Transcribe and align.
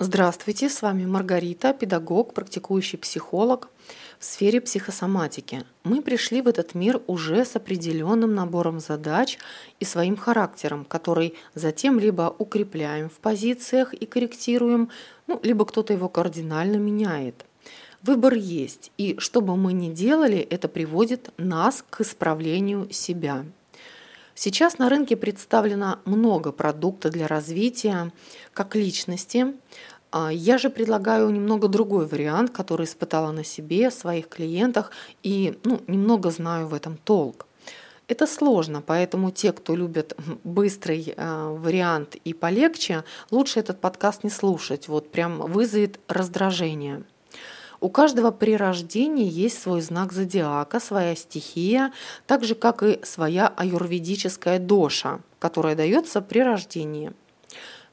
Здравствуйте, 0.00 0.68
с 0.68 0.80
вами 0.80 1.06
Маргарита, 1.06 1.74
педагог, 1.74 2.32
практикующий 2.32 2.96
психолог 2.98 3.68
в 4.20 4.24
сфере 4.24 4.60
психосоматики. 4.60 5.64
Мы 5.82 6.02
пришли 6.02 6.40
в 6.40 6.46
этот 6.46 6.76
мир 6.76 7.02
уже 7.08 7.44
с 7.44 7.56
определенным 7.56 8.32
набором 8.32 8.78
задач 8.78 9.38
и 9.80 9.84
своим 9.84 10.16
характером, 10.16 10.84
который 10.84 11.34
затем 11.56 11.98
либо 11.98 12.32
укрепляем 12.38 13.08
в 13.08 13.14
позициях 13.14 13.92
и 13.92 14.06
корректируем, 14.06 14.90
ну, 15.26 15.40
либо 15.42 15.64
кто-то 15.64 15.92
его 15.92 16.08
кардинально 16.08 16.76
меняет. 16.76 17.44
Выбор 18.00 18.34
есть, 18.34 18.92
и 18.98 19.16
что 19.18 19.40
бы 19.40 19.56
мы 19.56 19.72
ни 19.72 19.92
делали, 19.92 20.38
это 20.38 20.68
приводит 20.68 21.32
нас 21.38 21.84
к 21.90 22.02
исправлению 22.02 22.88
себя. 22.92 23.44
Сейчас 24.40 24.78
на 24.78 24.88
рынке 24.88 25.16
представлено 25.16 25.98
много 26.04 26.52
продукта 26.52 27.10
для 27.10 27.26
развития 27.26 28.12
как 28.52 28.76
личности. 28.76 29.46
А, 30.12 30.30
я 30.32 30.58
же 30.58 30.70
предлагаю 30.70 31.28
немного 31.30 31.66
другой 31.66 32.06
вариант, 32.06 32.52
который 32.52 32.84
испытала 32.84 33.32
на 33.32 33.42
себе, 33.42 33.90
своих 33.90 34.28
клиентах 34.28 34.92
и 35.24 35.58
ну, 35.64 35.80
немного 35.88 36.30
знаю 36.30 36.68
в 36.68 36.74
этом 36.74 36.98
толк. 36.98 37.48
Это 38.06 38.28
сложно, 38.28 38.80
поэтому 38.80 39.32
те, 39.32 39.52
кто 39.52 39.74
любят 39.74 40.16
быстрый 40.44 41.14
э, 41.16 41.48
вариант 41.58 42.14
и 42.14 42.32
полегче, 42.32 43.02
лучше 43.32 43.58
этот 43.58 43.80
подкаст 43.80 44.22
не 44.22 44.30
слушать. 44.30 44.86
Вот 44.86 45.10
прям 45.10 45.40
вызовет 45.50 45.98
раздражение. 46.06 47.02
У 47.80 47.90
каждого 47.90 48.32
при 48.32 48.56
рождении 48.56 49.30
есть 49.30 49.62
свой 49.62 49.80
знак 49.80 50.12
зодиака, 50.12 50.80
своя 50.80 51.14
стихия, 51.14 51.92
так 52.26 52.44
же 52.44 52.54
как 52.54 52.82
и 52.82 52.98
своя 53.04 53.46
аюрведическая 53.46 54.58
доша, 54.58 55.20
которая 55.38 55.76
дается 55.76 56.20
при 56.20 56.40
рождении. 56.40 57.12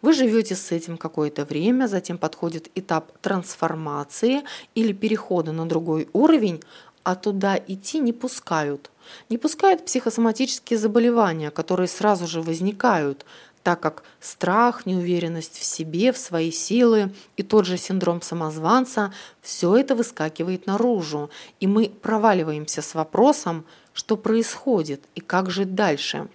Вы 0.00 0.12
живете 0.12 0.54
с 0.54 0.72
этим 0.72 0.96
какое-то 0.96 1.44
время, 1.44 1.86
затем 1.86 2.18
подходит 2.18 2.70
этап 2.74 3.12
трансформации 3.20 4.42
или 4.74 4.92
перехода 4.92 5.52
на 5.52 5.66
другой 5.66 6.08
уровень, 6.12 6.62
а 7.02 7.14
туда 7.14 7.58
идти 7.58 7.98
не 7.98 8.12
пускают. 8.12 8.90
Не 9.28 9.36
пускают 9.36 9.84
психосоматические 9.84 10.78
заболевания, 10.78 11.50
которые 11.50 11.88
сразу 11.88 12.26
же 12.26 12.40
возникают, 12.40 13.26
так 13.64 13.80
как 13.80 14.04
страх, 14.20 14.84
неуверенность 14.86 15.58
в 15.58 15.64
себе, 15.64 16.12
в 16.12 16.18
свои 16.18 16.52
силы 16.52 17.12
и 17.38 17.42
тот 17.42 17.64
же 17.66 17.78
синдром 17.78 18.22
самозванца– 18.22 19.12
все 19.42 19.74
это 19.76 19.94
выскакивает 19.96 20.66
наружу, 20.66 21.30
и 21.60 21.66
мы 21.66 21.88
проваливаемся 21.88 22.82
с 22.82 22.94
вопросом, 22.94 23.64
что 23.94 24.16
происходит 24.16 25.02
и 25.14 25.20
как 25.20 25.50
жить 25.50 25.74
дальше. 25.74 26.28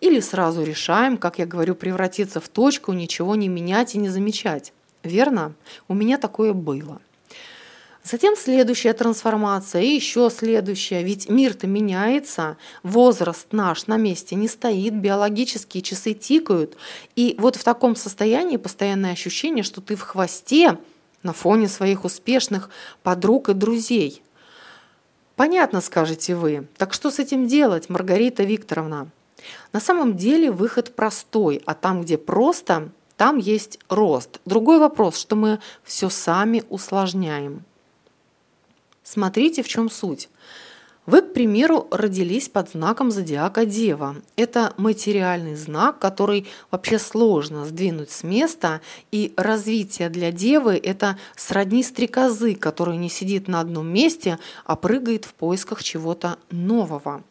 Или 0.00 0.18
сразу 0.20 0.64
решаем, 0.64 1.16
как 1.16 1.38
я 1.38 1.46
говорю, 1.46 1.76
превратиться 1.76 2.40
в 2.40 2.48
точку, 2.48 2.92
ничего 2.92 3.36
не 3.36 3.48
менять 3.48 3.94
и 3.94 3.98
не 3.98 4.08
замечать. 4.08 4.72
Верно? 5.04 5.54
У 5.86 5.94
меня 5.94 6.18
такое 6.18 6.52
было. 6.52 7.00
Затем 8.04 8.36
следующая 8.36 8.92
трансформация 8.92 9.80
и 9.80 9.94
еще 9.94 10.28
следующая. 10.28 11.02
Ведь 11.02 11.30
мир-то 11.30 11.66
меняется, 11.66 12.58
возраст 12.82 13.46
наш 13.52 13.86
на 13.86 13.96
месте 13.96 14.34
не 14.34 14.46
стоит, 14.46 14.94
биологические 14.94 15.82
часы 15.82 16.12
тикают. 16.12 16.76
И 17.16 17.34
вот 17.38 17.56
в 17.56 17.64
таком 17.64 17.96
состоянии 17.96 18.58
постоянное 18.58 19.12
ощущение, 19.12 19.64
что 19.64 19.80
ты 19.80 19.96
в 19.96 20.02
хвосте 20.02 20.76
на 21.22 21.32
фоне 21.32 21.66
своих 21.66 22.04
успешных 22.04 22.68
подруг 23.02 23.48
и 23.48 23.54
друзей. 23.54 24.22
Понятно, 25.34 25.80
скажете 25.80 26.36
вы. 26.36 26.68
Так 26.76 26.92
что 26.92 27.10
с 27.10 27.18
этим 27.18 27.46
делать, 27.46 27.88
Маргарита 27.88 28.44
Викторовна? 28.44 29.08
На 29.72 29.80
самом 29.80 30.14
деле 30.14 30.52
выход 30.52 30.94
простой, 30.94 31.62
а 31.64 31.72
там, 31.72 32.02
где 32.02 32.18
просто, 32.18 32.90
там 33.16 33.38
есть 33.38 33.78
рост. 33.88 34.40
Другой 34.44 34.78
вопрос, 34.78 35.16
что 35.18 35.36
мы 35.36 35.58
все 35.84 36.10
сами 36.10 36.62
усложняем. 36.68 37.64
Смотрите, 39.04 39.62
в 39.62 39.68
чем 39.68 39.90
суть. 39.90 40.30
Вы, 41.04 41.20
к 41.20 41.34
примеру, 41.34 41.86
родились 41.90 42.48
под 42.48 42.70
знаком 42.70 43.10
зодиака 43.10 43.66
Дева. 43.66 44.16
Это 44.36 44.72
материальный 44.78 45.54
знак, 45.54 45.98
который 45.98 46.46
вообще 46.70 46.98
сложно 46.98 47.66
сдвинуть 47.66 48.10
с 48.10 48.22
места, 48.22 48.80
и 49.12 49.34
развитие 49.36 50.08
для 50.08 50.32
Девы– 50.32 50.80
это 50.82 51.18
сродни 51.36 51.82
стрекозы, 51.82 52.54
которая 52.54 52.96
не 52.96 53.10
сидит 53.10 53.46
на 53.46 53.60
одном 53.60 53.86
месте, 53.86 54.38
а 54.64 54.76
прыгает 54.76 55.26
в 55.26 55.34
поисках 55.34 55.82
чего-то 55.82 56.38
нового. 56.50 57.22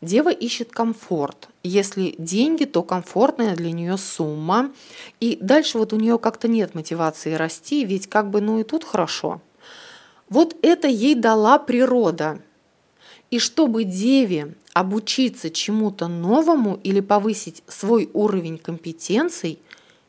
Дева 0.00 0.30
ищет 0.30 0.72
комфорт. 0.72 1.50
Если 1.62 2.14
деньги, 2.16 2.64
то 2.64 2.82
комфортная 2.82 3.54
для 3.54 3.70
нее 3.72 3.98
сумма. 3.98 4.72
И 5.20 5.38
дальше 5.40 5.76
вот 5.76 5.92
у 5.92 5.96
нее 5.96 6.18
как-то 6.18 6.48
нет 6.48 6.74
мотивации 6.74 7.34
расти, 7.34 7.84
ведь 7.84 8.08
как 8.08 8.30
бы 8.30 8.40
ну 8.40 8.58
и 8.58 8.64
тут 8.64 8.84
хорошо– 8.84 9.42
вот 10.32 10.56
это 10.62 10.88
ей 10.88 11.14
дала 11.14 11.58
природа. 11.58 12.40
И 13.30 13.38
чтобы 13.38 13.84
деве 13.84 14.54
обучиться 14.72 15.50
чему-то 15.50 16.08
новому 16.08 16.80
или 16.82 17.00
повысить 17.00 17.62
свой 17.66 18.08
уровень 18.14 18.56
компетенций, 18.56 19.58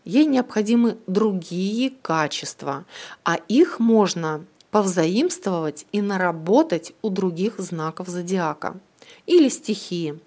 ей 0.06 0.26
необходимы 0.26 0.98
другие 1.08 1.92
качества, 2.02 2.86
а 3.26 3.36
их 3.50 3.80
можно 3.80 4.46
повзаимствовать 4.72 5.86
и 5.92 6.02
наработать 6.02 6.94
у 7.02 7.10
других 7.10 7.60
знаков 7.60 8.08
зодиака 8.08 8.78
или 9.26 9.50
стихии. 9.50 10.18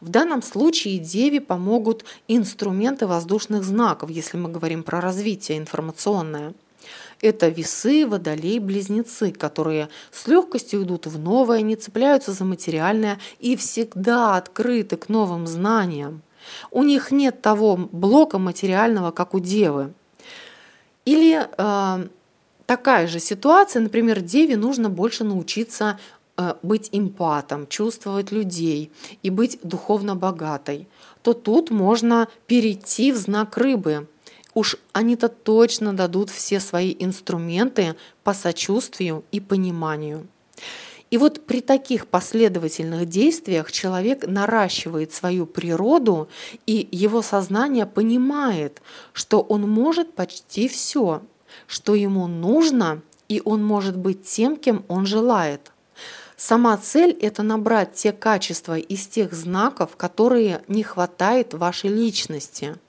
В 0.00 0.08
данном 0.08 0.40
случае 0.42 0.98
Деве 0.98 1.42
помогут 1.42 2.06
инструменты 2.26 3.06
воздушных 3.06 3.64
знаков, 3.64 4.08
если 4.08 4.38
мы 4.38 4.48
говорим 4.48 4.82
про 4.82 5.02
развитие 5.02 5.58
информационное– 5.58 6.54
это 7.20 7.48
весы, 7.48 8.06
водолей, 8.06 8.58
близнецы, 8.58 9.32
которые 9.32 9.88
с 10.10 10.26
легкостью 10.26 10.82
идут 10.82 11.06
в 11.06 11.18
новое, 11.18 11.62
не 11.62 11.76
цепляются 11.76 12.32
за 12.32 12.44
материальное 12.44 13.18
и 13.38 13.56
всегда 13.56 14.36
открыты 14.36 14.96
к 14.96 15.08
новым 15.08 15.46
знаниям. 15.46 16.22
У 16.70 16.82
них 16.82 17.10
нет 17.10 17.42
того 17.42 17.76
блока 17.76 18.38
материального, 18.38 19.10
как 19.10 19.34
у 19.34 19.40
девы. 19.40 19.92
Или 21.04 21.46
э, 21.46 22.08
такая 22.66 23.06
же 23.06 23.18
ситуация, 23.18 23.80
например, 23.80 24.20
деве 24.20 24.56
нужно 24.56 24.88
больше 24.88 25.24
научиться 25.24 25.98
э, 26.36 26.54
быть 26.62 26.88
эмпатом, 26.92 27.66
чувствовать 27.66 28.30
людей 28.30 28.92
и 29.22 29.30
быть 29.30 29.58
духовно 29.62 30.14
богатой, 30.14 30.86
то 31.22 31.32
тут 31.32 31.70
можно 31.70 32.28
перейти 32.46 33.10
в 33.10 33.16
знак 33.16 33.56
рыбы– 33.56 34.06
Уж 34.56 34.76
они-то 34.94 35.28
точно 35.28 35.92
дадут 35.92 36.30
все 36.30 36.60
свои 36.60 36.96
инструменты 36.98 37.94
по 38.24 38.32
сочувствию 38.32 39.22
и 39.30 39.38
пониманию. 39.38 40.26
И 41.10 41.18
вот 41.18 41.44
при 41.44 41.60
таких 41.60 42.06
последовательных 42.06 43.06
действиях 43.06 43.70
человек 43.70 44.26
наращивает 44.26 45.12
свою 45.12 45.44
природу, 45.44 46.30
и 46.64 46.88
его 46.90 47.20
сознание 47.20 47.84
понимает, 47.84 48.80
что 49.12 49.42
он 49.42 49.68
может 49.68 50.14
почти 50.14 50.68
все, 50.68 51.20
что 51.66 51.94
ему 51.94 52.26
нужно, 52.26 53.02
и 53.28 53.42
он 53.44 53.62
может 53.62 53.98
быть 53.98 54.24
тем, 54.24 54.56
кем 54.56 54.86
он 54.88 55.04
желает. 55.04 55.70
Сама 56.38 56.78
цель– 56.78 57.10
это 57.20 57.42
набрать 57.42 57.92
те 57.92 58.10
качества 58.10 58.78
из 58.78 59.06
тех 59.06 59.34
знаков, 59.34 59.96
которые 59.96 60.62
не 60.66 60.82
хватает 60.82 61.52
вашей 61.52 61.90
личности– 61.90 62.76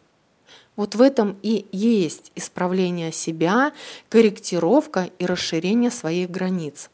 вот 0.77 0.95
в 0.95 1.01
этом 1.01 1.37
и 1.41 1.65
есть 1.73 2.31
исправление 2.35 3.11
себя, 3.11 3.73
корректировка 4.07 5.09
и 5.19 5.25
расширение 5.25 5.91
своих 5.91 6.31
границ. 6.31 6.89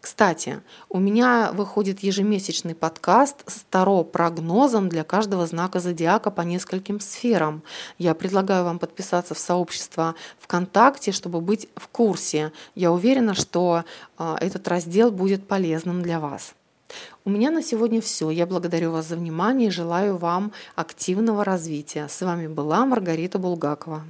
Кстати, 0.00 0.62
у 0.88 0.98
меня 0.98 1.50
выходит 1.52 2.00
ежемесячный 2.00 2.74
подкаст 2.74 3.42
с 3.46 3.64
Таро 3.68 4.02
прогнозом 4.02 4.88
для 4.88 5.04
каждого 5.04 5.46
знака 5.46 5.78
зодиака 5.78 6.30
по 6.30 6.40
нескольким 6.40 7.00
сферам. 7.00 7.62
Я 7.98 8.14
предлагаю 8.14 8.64
вам 8.64 8.78
подписаться 8.78 9.34
в 9.34 9.38
сообщество 9.38 10.14
ВКонтакте, 10.38 11.12
чтобы 11.12 11.42
быть 11.42 11.68
в 11.76 11.86
курсе. 11.88 12.52
Я 12.74 12.92
уверена, 12.92 13.34
что 13.34 13.84
а, 14.16 14.38
этот 14.40 14.66
раздел 14.68 15.10
будет 15.10 15.46
полезным 15.46 16.02
для 16.02 16.18
вас. 16.18 16.54
У 17.24 17.30
меня 17.30 17.50
на 17.50 17.62
сегодня 17.62 18.00
все. 18.00 18.30
Я 18.30 18.46
благодарю 18.46 18.92
вас 18.92 19.06
за 19.06 19.16
внимание 19.16 19.68
и 19.68 19.72
желаю 19.72 20.16
вам 20.16 20.52
активного 20.74 21.44
развития. 21.44 22.08
С 22.08 22.20
вами 22.22 22.46
была 22.46 22.86
Маргарита 22.86 23.38
Булгакова. 23.38 24.04